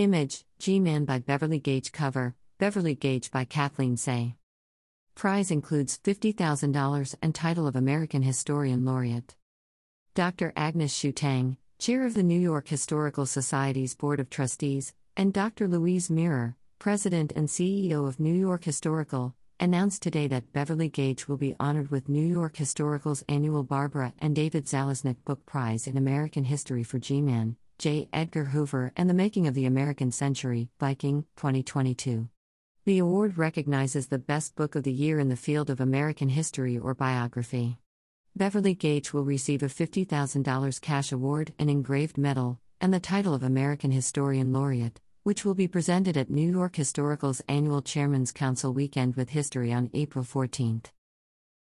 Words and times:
Image 0.00 0.46
G 0.58 0.80
Man 0.80 1.04
by 1.04 1.18
Beverly 1.18 1.58
Gage 1.58 1.92
Cover 1.92 2.34
Beverly 2.56 2.94
Gage 2.94 3.30
by 3.30 3.44
Kathleen 3.44 3.98
Say. 3.98 4.34
Prize 5.14 5.50
includes 5.50 5.98
$50,000 6.02 7.14
and 7.20 7.34
title 7.34 7.66
of 7.66 7.76
American 7.76 8.22
Historian 8.22 8.86
Laureate. 8.86 9.36
Dr. 10.14 10.54
Agnes 10.56 10.94
Hsu-Tang, 10.94 11.58
Chair 11.78 12.06
of 12.06 12.14
the 12.14 12.22
New 12.22 12.40
York 12.40 12.68
Historical 12.68 13.26
Society's 13.26 13.94
Board 13.94 14.20
of 14.20 14.30
Trustees, 14.30 14.94
and 15.18 15.34
Dr. 15.34 15.68
Louise 15.68 16.08
Mirrer, 16.08 16.56
President 16.78 17.30
and 17.36 17.48
CEO 17.48 18.08
of 18.08 18.18
New 18.18 18.32
York 18.32 18.64
Historical, 18.64 19.34
announced 19.60 20.00
today 20.00 20.26
that 20.28 20.54
Beverly 20.54 20.88
Gage 20.88 21.28
will 21.28 21.36
be 21.36 21.54
honored 21.60 21.90
with 21.90 22.08
New 22.08 22.26
York 22.26 22.56
Historical's 22.56 23.22
annual 23.28 23.64
Barbara 23.64 24.14
and 24.18 24.34
David 24.34 24.64
Zalaznick 24.64 25.16
Book 25.26 25.44
Prize 25.44 25.86
in 25.86 25.98
American 25.98 26.44
History 26.44 26.84
for 26.84 26.98
G 26.98 27.20
Man, 27.20 27.56
J. 27.80 28.10
Edgar 28.12 28.44
Hoover 28.44 28.92
and 28.94 29.08
the 29.08 29.14
Making 29.14 29.46
of 29.46 29.54
the 29.54 29.64
American 29.64 30.12
Century, 30.12 30.68
Viking, 30.78 31.24
2022. 31.36 32.28
The 32.84 32.98
award 32.98 33.38
recognizes 33.38 34.08
the 34.08 34.18
best 34.18 34.54
book 34.54 34.74
of 34.74 34.82
the 34.82 34.92
year 34.92 35.18
in 35.18 35.30
the 35.30 35.34
field 35.34 35.70
of 35.70 35.80
American 35.80 36.28
history 36.28 36.76
or 36.76 36.92
biography. 36.94 37.78
Beverly 38.36 38.74
Gage 38.74 39.14
will 39.14 39.24
receive 39.24 39.62
a 39.62 39.66
$50,000 39.68 40.80
cash 40.82 41.10
award, 41.10 41.54
an 41.58 41.70
engraved 41.70 42.18
medal, 42.18 42.60
and 42.82 42.92
the 42.92 43.00
title 43.00 43.32
of 43.32 43.42
American 43.42 43.92
Historian 43.92 44.52
Laureate 44.52 45.00
which 45.22 45.44
will 45.44 45.54
be 45.54 45.68
presented 45.68 46.16
at 46.16 46.30
New 46.30 46.50
York 46.50 46.76
Historical's 46.76 47.42
annual 47.48 47.82
Chairman's 47.82 48.32
Council 48.32 48.74
Weekend 48.74 49.16
with 49.16 49.30
History 49.30 49.72
on 49.72 49.90
April 49.94 50.24
14th. 50.24 50.86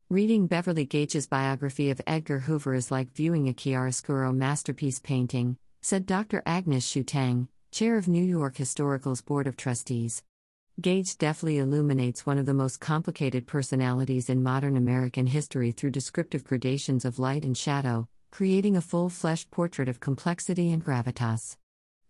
Reading 0.09 0.47
Beverly 0.47 0.85
Gage's 0.85 1.27
biography 1.27 1.91
of 1.91 2.01
Edgar 2.07 2.39
Hoover 2.41 2.75
is 2.75 2.91
like 2.91 3.13
viewing 3.13 3.49
a 3.49 3.53
chiaroscuro 3.53 4.35
masterpiece 4.35 5.01
painting, 5.01 5.59
said 5.81 6.07
Dr. 6.07 6.43
Agnes 6.45 6.85
Hsu-Tang, 6.85 7.49
chair 7.71 7.97
of 7.97 8.09
New 8.09 8.23
York 8.23 8.57
Historical's 8.57 9.23
Board 9.23 9.47
of 9.47 9.57
Trustees. 9.57 10.23
Gage 10.81 11.17
deftly 11.19 11.59
illuminates 11.59 12.27
one 12.27 12.39
of 12.39 12.47
the 12.47 12.55
most 12.55 12.81
complicated 12.81 13.47
personalities 13.47 14.29
in 14.29 14.43
modern 14.43 14.77
American 14.77 15.27
history 15.27 15.73
through 15.73 15.91
descriptive 15.91 16.45
gradations 16.45 17.05
of 17.05 17.19
light 17.19 17.45
and 17.45 17.57
shadow, 17.57 18.09
creating 18.31 18.77
a 18.77 18.81
full 18.81 19.09
fleshed 19.09 19.51
portrait 19.51 19.89
of 19.89 20.01
complexity 20.01 20.71
and 20.73 20.85
gravitas. 20.85 21.57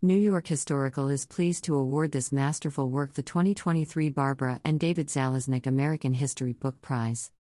New 0.00 0.16
York 0.16 0.46
Historical 0.46 1.08
is 1.08 1.26
pleased 1.26 1.64
to 1.64 1.74
award 1.74 2.12
this 2.12 2.30
masterful 2.30 2.88
work 2.88 3.14
the 3.14 3.22
2023 3.22 4.10
Barbara 4.10 4.60
and 4.64 4.78
David 4.78 5.08
Zalaznick 5.08 5.66
American 5.66 6.14
History 6.14 6.52
Book 6.52 6.80
Prize. 6.80 7.32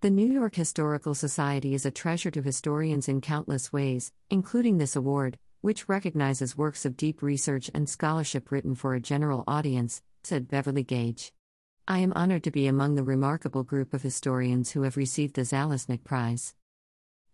The 0.00 0.10
New 0.10 0.30
York 0.30 0.54
Historical 0.54 1.14
Society 1.14 1.74
is 1.74 1.86
a 1.86 1.90
treasure 1.90 2.30
to 2.30 2.42
historians 2.42 3.08
in 3.08 3.20
countless 3.20 3.72
ways, 3.72 4.12
including 4.30 4.78
this 4.78 4.94
award, 4.94 5.38
which 5.68 5.86
recognizes 5.86 6.56
works 6.56 6.86
of 6.86 6.96
deep 6.96 7.20
research 7.20 7.70
and 7.74 7.90
scholarship 7.90 8.50
written 8.50 8.74
for 8.74 8.94
a 8.94 9.00
general 9.00 9.44
audience, 9.46 10.00
said 10.22 10.48
Beverly 10.48 10.82
Gage. 10.82 11.30
I 11.86 11.98
am 11.98 12.14
honored 12.16 12.44
to 12.44 12.50
be 12.50 12.66
among 12.66 12.94
the 12.94 13.02
remarkable 13.02 13.64
group 13.64 13.92
of 13.92 14.00
historians 14.00 14.70
who 14.70 14.84
have 14.84 14.96
received 14.96 15.34
the 15.34 15.42
Zalaznick 15.42 16.04
Prize. 16.04 16.54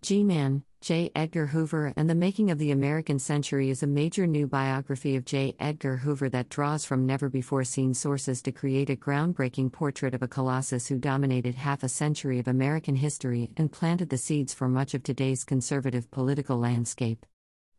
G 0.03 0.25
Man, 0.25 0.65
J. 0.81 1.13
Edgar 1.15 1.47
Hoover 1.47 1.93
and 1.97 2.11
the 2.11 2.17
Making 2.17 2.51
of 2.51 2.59
the 2.59 2.73
American 2.73 3.21
Century 3.21 3.71
is 3.71 3.85
a 3.85 3.87
major 3.87 4.27
new 4.27 4.49
biography 4.49 5.15
of 5.15 5.25
J. 5.25 5.55
Edgar 5.61 5.99
Hoover 5.99 6.29
that 6.31 6.49
draws 6.49 6.85
from 6.85 7.07
never 7.07 7.29
before 7.29 7.63
seen 7.63 7.95
sources 7.95 8.43
to 8.43 8.51
create 8.51 8.91
a 8.91 8.97
groundbreaking 8.97 9.71
portrait 9.71 10.13
of 10.13 10.25
a 10.25 10.29
colossus 10.37 10.89
who 10.89 10.99
dominated 10.99 11.55
half 11.55 11.85
a 11.85 11.89
century 11.89 12.41
of 12.41 12.49
American 12.49 12.97
history 12.97 13.53
and 13.57 13.71
planted 13.71 14.09
the 14.09 14.19
seeds 14.19 14.53
for 14.53 14.69
much 14.69 14.93
of 14.93 15.05
today's 15.05 15.45
conservative 15.45 16.11
political 16.11 16.59
landscape. 16.59 17.25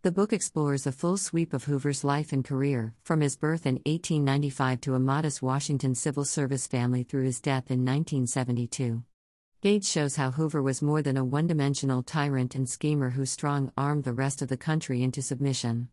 The 0.05 0.11
book 0.11 0.33
explores 0.33 0.85
a 0.85 0.91
full 0.91 1.17
sweep 1.17 1.51
of 1.51 1.63
Hoover's 1.63 2.03
life 2.03 2.31
and 2.31 2.45
career, 2.45 2.93
from 3.01 3.21
his 3.21 3.35
birth 3.35 3.65
in 3.65 3.81
1895 3.87 4.81
to 4.81 4.93
a 4.93 4.99
modest 4.99 5.41
Washington 5.41 5.95
civil 5.95 6.23
service 6.23 6.67
family 6.67 7.01
through 7.01 7.23
his 7.23 7.41
death 7.41 7.71
in 7.71 7.79
1972. 7.79 9.01
Gage 9.63 9.83
shows 9.83 10.15
how 10.15 10.29
Hoover 10.29 10.61
was 10.61 10.83
more 10.83 11.01
than 11.01 11.17
a 11.17 11.25
one 11.25 11.47
dimensional 11.47 12.03
tyrant 12.03 12.53
and 12.53 12.69
schemer 12.69 13.09
who 13.09 13.25
strong 13.25 13.71
armed 13.75 14.03
the 14.03 14.13
rest 14.13 14.43
of 14.43 14.47
the 14.47 14.57
country 14.57 15.01
into 15.01 15.23
submission. 15.23 15.89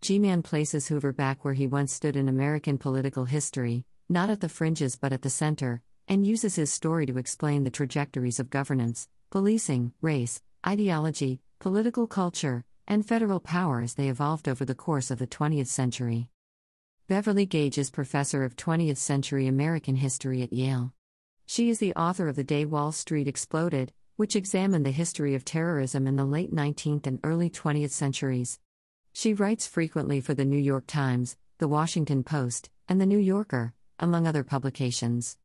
G 0.00 0.18
Man 0.18 0.42
places 0.42 0.88
Hoover 0.88 1.12
back 1.12 1.44
where 1.44 1.54
he 1.54 1.68
once 1.68 1.92
stood 1.92 2.16
in 2.16 2.28
American 2.28 2.78
political 2.78 3.26
history, 3.26 3.84
not 4.08 4.28
at 4.28 4.40
the 4.40 4.48
fringes 4.48 4.96
but 4.96 5.12
at 5.12 5.22
the 5.22 5.30
center, 5.30 5.82
and 6.08 6.26
uses 6.26 6.56
his 6.56 6.72
story 6.72 7.06
to 7.06 7.16
explain 7.16 7.62
the 7.62 7.70
trajectories 7.70 8.40
of 8.40 8.50
governance, 8.50 9.08
policing, 9.30 9.92
race, 10.00 10.42
ideology, 10.66 11.38
political 11.60 12.08
culture, 12.08 12.64
and 12.86 13.06
federal 13.06 13.40
power 13.40 13.80
as 13.80 13.94
they 13.94 14.08
evolved 14.08 14.48
over 14.48 14.64
the 14.64 14.74
course 14.74 15.10
of 15.10 15.18
the 15.18 15.26
20th 15.26 15.66
century. 15.66 16.28
Beverly 17.08 17.46
Gage 17.46 17.78
is 17.78 17.90
professor 17.90 18.44
of 18.44 18.56
20th 18.56 18.96
century 18.96 19.46
American 19.46 19.96
history 19.96 20.42
at 20.42 20.52
Yale. 20.52 20.92
She 21.46 21.68
is 21.68 21.78
the 21.78 21.94
author 21.94 22.28
of 22.28 22.36
The 22.36 22.44
Day 22.44 22.64
Wall 22.64 22.92
Street 22.92 23.28
Exploded, 23.28 23.92
which 24.16 24.36
examined 24.36 24.86
the 24.86 24.90
history 24.90 25.34
of 25.34 25.44
terrorism 25.44 26.06
in 26.06 26.16
the 26.16 26.24
late 26.24 26.54
19th 26.54 27.06
and 27.06 27.18
early 27.24 27.50
20th 27.50 27.90
centuries. 27.90 28.58
She 29.12 29.34
writes 29.34 29.66
frequently 29.66 30.20
for 30.20 30.34
the 30.34 30.44
New 30.44 30.58
York 30.58 30.84
Times, 30.86 31.36
The 31.58 31.68
Washington 31.68 32.24
Post, 32.24 32.70
and 32.88 33.00
The 33.00 33.06
New 33.06 33.18
Yorker, 33.18 33.74
among 33.98 34.26
other 34.26 34.44
publications. 34.44 35.36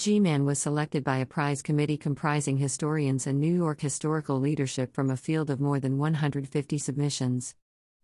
G 0.00 0.18
Man 0.18 0.46
was 0.46 0.58
selected 0.58 1.04
by 1.04 1.18
a 1.18 1.26
prize 1.26 1.60
committee 1.60 1.98
comprising 1.98 2.56
historians 2.56 3.26
and 3.26 3.38
New 3.38 3.54
York 3.54 3.82
historical 3.82 4.40
leadership 4.40 4.94
from 4.94 5.10
a 5.10 5.16
field 5.16 5.50
of 5.50 5.60
more 5.60 5.78
than 5.78 5.98
150 5.98 6.78
submissions. 6.78 7.54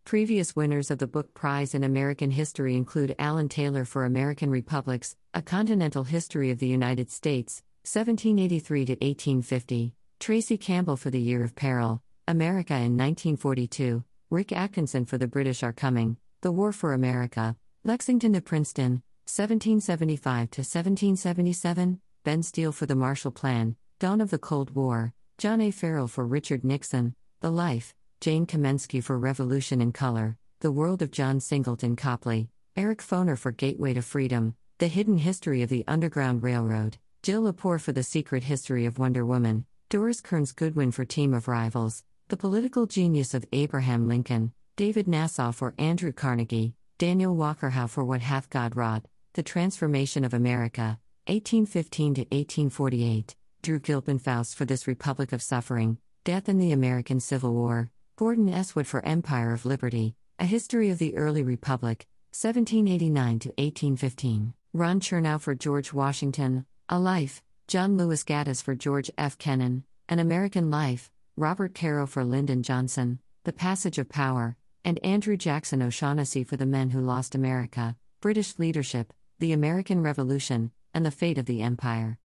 Previous 0.05 0.55
winners 0.55 0.91
of 0.91 0.99
the 0.99 1.07
Book 1.07 1.33
Prize 1.33 1.75
in 1.75 1.83
American 1.83 2.31
History 2.31 2.77
include 2.77 3.15
Alan 3.19 3.49
Taylor 3.49 3.87
for 3.87 4.05
American 4.05 4.51
Republics, 4.51 5.17
A 5.33 5.41
Continental 5.41 6.05
History 6.05 6.51
of 6.51 6.59
the 6.59 6.67
United 6.67 7.11
States, 7.11 7.63
1783 7.85 8.85
to 8.85 8.93
1850, 8.93 9.95
Tracy 10.21 10.59
Campbell 10.59 10.99
for 10.99 11.09
The 11.09 11.19
Year 11.19 11.43
of 11.43 11.57
Peril, 11.57 12.03
America 12.29 12.75
in 12.75 12.99
1942, 12.99 14.05
Rick 14.29 14.53
Atkinson 14.53 15.07
for 15.07 15.17
The 15.17 15.27
British 15.27 15.63
Are 15.63 15.73
Coming, 15.73 16.19
The 16.43 16.53
War 16.53 16.73
for 16.73 16.93
America, 16.93 17.57
Lexington 17.85 18.35
to 18.35 18.43
Princeton, 18.43 19.03
1775 19.29 20.51
to 20.53 20.61
1777, 20.61 22.01
Benn 22.23 22.43
Steil 22.45 22.71
for 22.71 22.87
The 22.87 22.95
Marshall 22.95 23.33
Plan, 23.33 23.75
Dawn 23.99 24.21
of 24.21 24.31
the 24.31 24.39
Cold 24.39 24.77
War, 24.77 25.15
John 25.37 25.61
A. 25.61 25.73
Farrell 25.73 26.07
for 26.07 26.25
Richard 26.25 26.63
Nixon, 26.63 27.17
The 27.41 27.51
Life, 27.51 27.93
Jane 28.21 28.47
Kamensky 28.47 29.03
for 29.03 29.19
Revolution 29.19 29.81
in 29.81 29.91
Color, 29.91 30.39
The 30.61 30.71
World 30.71 31.03
of 31.03 31.11
John 31.11 31.41
Singleton 31.41 31.97
Copley, 31.97 32.51
Eric 32.77 33.03
Foner 33.03 33.37
for 33.37 33.51
Gateway 33.51 33.95
to 33.95 34.01
Freedom, 34.01 34.55
The 34.79 34.87
Hidden 34.87 35.19
History 35.19 35.61
of 35.61 35.71
the 35.71 35.85
Underground 35.89 36.45
Railroad, 36.45 36.99
Jill 37.25 37.43
Lepore 37.43 37.81
for 37.81 37.91
The 37.91 38.05
Secret 38.05 38.45
History 38.45 38.87
of 38.87 39.01
Wonder 39.01 39.27
Woman, 39.27 39.67
Doris 39.89 40.21
Kearns 40.21 40.53
Goodwin 40.53 40.93
for 40.93 41.05
Team 41.05 41.35
of 41.35 41.49
Rivals, 41.49 42.05
The 42.29 42.37
Political 42.37 42.87
Genius 42.87 43.35
of 43.35 43.45
Abraham 43.53 44.07
Lincoln, 44.07 44.53
David 44.77 45.07
Nasaw 45.07 45.53
for 45.53 45.75
Andrew 45.79 46.13
Carnegie, 46.13 46.75
Daniel 46.99 47.35
Walker 47.35 47.71
Howe 47.71 47.89
for 47.89 48.05
What 48.05 48.21
Hath 48.21 48.49
God 48.51 48.77
Wrought, 48.77 49.05
The 49.37 49.43
Transformation 49.43 50.25
of 50.25 50.33
America, 50.33 50.99
1815 51.27 52.15
to 52.15 52.21
1848, 52.23 53.37
Drew 53.61 53.79
Gilpin-Faust 53.79 54.57
for 54.57 54.65
This 54.65 54.87
Republic 54.87 55.31
of 55.31 55.43
Suffering, 55.43 55.99
Death 56.25 56.49
in 56.49 56.57
the 56.57 56.73
American 56.73 57.21
Civil 57.21 57.53
War, 57.53 57.91
Gordon 58.17 58.49
S. 58.49 58.75
Wood 58.75 58.87
for 58.87 59.05
Empire 59.05 59.53
of 59.53 59.67
Liberty, 59.67 60.15
A 60.39 60.47
History 60.47 60.89
of 60.89 60.97
the 60.97 61.15
Early 61.15 61.43
Republic, 61.43 62.07
1789 62.33 63.39
to 63.41 63.49
1815. 63.59 64.55
Ron 64.73 65.01
Chernow 65.01 65.39
for 65.39 65.55
George 65.55 65.93
Washington, 65.93 66.65
A 66.89 66.99
Life, 66.99 67.43
John 67.69 67.99
Lewis 67.99 68.25
Gaddis 68.25 68.63
for 68.63 68.75
George 68.75 69.11
F. 69.19 69.37
Kennan, 69.37 69.85
An 70.09 70.19
American 70.19 70.71
Life, 70.71 71.11
Robert 71.37 71.75
Caro 71.75 72.07
for 72.07 72.25
Lyndon 72.25 72.63
Johnson, 72.63 73.19
The 73.45 73.53
Passage 73.53 73.99
of 73.99 74.09
Power, 74.09 74.57
and 74.83 74.99
Andrew 75.05 75.37
Jackson 75.37 75.83
O'Shaughnessy 75.83 76.43
for 76.43 76.57
The 76.57 76.65
Men 76.65 76.89
Who 76.89 77.03
Lost 77.03 77.35
America, 77.35 77.97
British 78.23 78.59
Leadership, 78.59 79.13
The 79.39 79.53
American 79.53 80.01
Revolution, 80.01 80.71
and 80.95 81.05
the 81.05 81.11
Fate 81.11 81.37
of 81.37 81.45
the 81.45 81.61
Empire. 81.61 82.19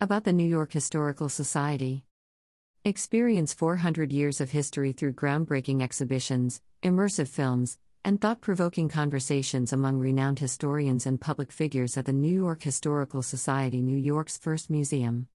About 0.00 0.22
the 0.22 0.32
New 0.32 0.46
York 0.46 0.72
Historical 0.72 1.28
Society. 1.28 2.04
Experience 2.84 3.52
400 3.52 4.12
years 4.12 4.40
of 4.40 4.52
history 4.52 4.92
through 4.92 5.14
groundbreaking 5.14 5.82
exhibitions, 5.82 6.60
immersive 6.80 7.26
films, 7.26 7.76
and 8.04 8.20
thought 8.20 8.40
provoking 8.40 8.88
conversations 8.88 9.72
among 9.72 9.98
renowned 9.98 10.38
historians 10.38 11.06
and 11.06 11.20
public 11.20 11.50
figures 11.50 11.96
at 11.96 12.04
the 12.04 12.12
New 12.12 12.32
York 12.32 12.62
Historical 12.62 13.20
Society, 13.20 13.82
New 13.82 13.98
York's 13.98 14.38
first 14.38 14.70
museum. 14.70 15.26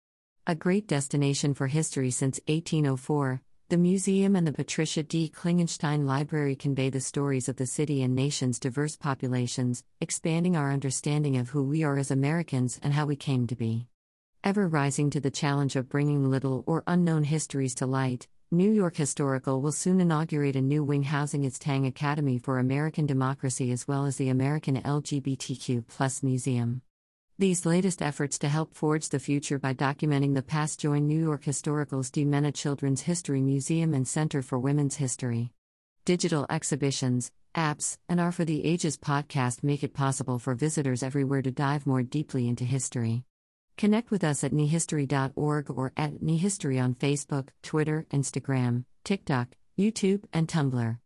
A 0.47 0.55
great 0.55 0.87
destination 0.87 1.53
for 1.53 1.67
history 1.67 2.13
since 2.13 2.39
1804, 2.47 3.43
the 3.73 3.79
museum 3.79 4.37
and 4.37 4.47
the 4.47 4.53
Patricia 4.53 5.03
D. 5.03 5.33
Klingenstein 5.35 6.05
Library 6.05 6.55
convey 6.55 6.91
the 6.91 7.01
stories 7.01 7.49
of 7.49 7.57
the 7.57 7.65
city 7.65 8.03
and 8.03 8.15
nation's 8.15 8.59
diverse 8.59 8.97
populations, 8.97 9.83
expanding 9.99 10.55
our 10.55 10.71
understanding 10.71 11.39
of 11.39 11.49
who 11.49 11.63
we 11.63 11.83
are 11.83 11.97
as 11.97 12.11
Americans 12.11 12.79
and 12.83 12.93
how 12.93 13.07
we 13.07 13.17
came 13.17 13.47
to 13.47 13.57
be. 13.57 13.87
Ever 14.45 14.69
rising 14.69 15.09
to 15.09 15.21
the 15.21 15.31
challenge 15.31 15.75
of 15.75 15.89
bringing 15.89 16.29
little 16.29 16.65
or 16.67 16.85
unknown 16.87 17.25
histories 17.25 17.75
to 17.77 17.87
light, 17.87 18.29
New 18.51 18.71
York 18.71 18.97
Historical 18.97 19.63
will 19.63 19.73
soon 19.73 20.03
inaugurate 20.03 20.55
a 20.55 20.61
new 20.61 20.85
wing 20.85 21.05
housing 21.05 21.45
its 21.45 21.59
Tang 21.59 21.87
Academy 21.87 22.37
for 22.37 22.59
American 22.59 23.07
Democracy 23.07 23.73
as 23.73 23.89
well 23.89 24.05
as 24.05 24.17
the 24.17 24.29
American 24.29 24.83
LGBTQ 24.83 26.23
Museum. 26.23 26.83
These 27.43 27.67
latest 27.67 28.03
efforts 28.03 28.39
to 28.39 28.49
help 28.49 28.73
forge 28.73 29.09
the 29.09 29.19
future 29.19 29.59
by 29.59 29.75
documenting 29.75 30.33
the 30.33 30.45
past 30.45 30.79
join 30.79 31.09
New 31.09 31.21
York 31.21 31.43
Historical's 31.43 32.09
DiMenna 32.09 32.55
Children's 32.55 33.01
History 33.01 33.41
Museum 33.41 33.95
and 33.95 34.07
Center 34.07 34.43
for 34.43 34.61
Women's 34.61 34.95
History. 34.95 35.51
Digital 36.05 36.47
exhibitions, 36.49 37.33
apps, 37.53 37.99
and 38.09 38.21
Our 38.21 38.31
for 38.31 38.45
the 38.45 38.65
Ages 38.65 38.97
podcast 38.97 39.65
make 39.65 39.83
it 39.83 39.93
possible 39.93 40.39
for 40.39 40.55
visitors 40.55 41.03
everywhere 41.03 41.43
to 41.43 41.51
dive 41.51 41.85
more 41.85 42.05
deeply 42.05 42.47
into 42.47 42.63
history. 42.63 43.25
Connect 43.77 44.13
with 44.13 44.23
us 44.23 44.45
at 44.45 44.53
nyhistory.org 44.53 45.69
or 45.69 45.93
at 45.97 46.21
nyhistory 46.21 46.81
on 46.81 46.95
Facebook, 46.95 47.49
Twitter, 47.65 48.07
Instagram, 48.13 48.85
TikTok, 49.03 49.49
YouTube, 49.77 50.23
and 50.33 50.47
Tumblr. 50.47 50.97